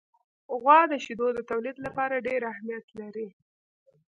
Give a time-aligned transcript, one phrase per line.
[0.59, 3.27] غوا د شیدو د تولید لپاره ډېر اهمیت لري.